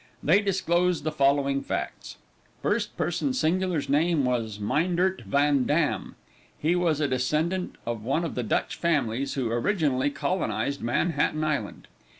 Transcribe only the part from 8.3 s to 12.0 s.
the Dutch families who originally colonized Manhattan Island.